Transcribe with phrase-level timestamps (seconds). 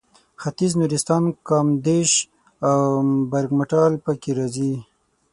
[0.41, 2.11] ختیځ نورستان کامدېش
[2.69, 2.79] او
[3.31, 4.73] برګمټال پکې راځي.